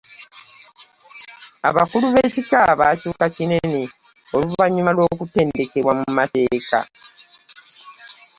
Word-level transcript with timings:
Abakulu 1.69 2.05
b’ekika 2.13 2.61
baakyuka 2.79 3.25
kinene 3.35 3.81
oluvannyuma 4.37 4.91
lw’okutendekebwa 4.95 5.91
mu 5.99 6.07
mateeka. 6.17 6.79